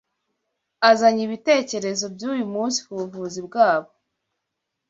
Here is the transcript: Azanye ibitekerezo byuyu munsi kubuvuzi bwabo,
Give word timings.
Azanye 0.89 1.21
ibitekerezo 1.27 2.05
byuyu 2.15 2.45
munsi 2.53 2.79
kubuvuzi 2.85 3.39
bwabo, 3.47 3.89